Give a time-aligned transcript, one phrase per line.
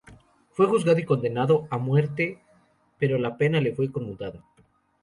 [0.53, 2.39] Fue juzgado y condenado a muerte,
[2.97, 4.43] pero la pena le fue conmutada.